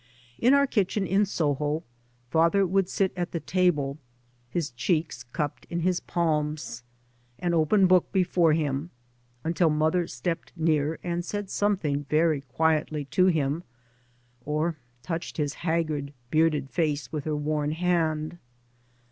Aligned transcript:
In 0.39 0.55
our 0.55 0.65
kitchen 0.65 1.05
in 1.05 1.27
Soho 1.27 1.83
father 2.31 2.65
would 2.65 2.89
sit 2.89 3.13
at 3.15 3.33
the 3.33 3.39
table, 3.39 3.99
his 4.49 4.71
cheeks 4.71 5.21
cupped 5.25 5.67
in 5.69 5.81
his 5.81 5.99
pakns, 5.99 6.81
an 7.37 7.53
open 7.53 7.85
book 7.85 8.11
before 8.11 8.53
him, 8.53 8.89
until 9.43 9.69
mother 9.69 10.07
stepped 10.07 10.53
near 10.57 10.97
and 11.03 11.23
said 11.23 11.51
something 11.51 12.07
very 12.09 12.41
quietly 12.41 13.05
to 13.13 13.27
him, 13.27 13.61
or 14.43 14.75
touched 15.03 15.37
his 15.37 15.53
haggard, 15.53 16.13
bearded 16.31 16.71
face 16.71 17.11
with 17.11 17.25
her 17.25 17.35
worn 17.35 17.71
hand. 17.73 18.39